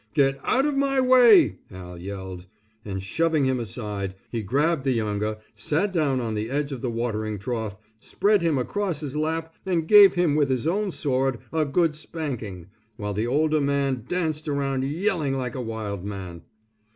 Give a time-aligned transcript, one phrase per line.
[0.15, 2.47] "Get out of my way" Al yelled,
[2.83, 6.89] and, shoving him aside, he grabbed the younger, sat down on the edge of the
[6.89, 11.65] watering trough, spread him across his lap, and gave him with his own sword a
[11.65, 12.65] good spanking,
[12.97, 16.41] while the older one danced around yelling like a wild man.